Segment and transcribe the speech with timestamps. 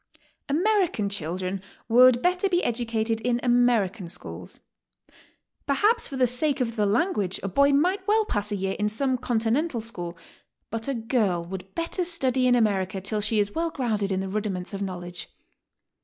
[0.49, 4.59] American children would better be educated in American schools.
[5.67, 8.89] Perhaps for the sake of the language a boy might well pass a year in
[8.89, 10.17] some Continental school,
[10.71, 14.27] but a girl would better study in America till she is well grounded in the
[14.27, 15.27] rudi ments of knowledge.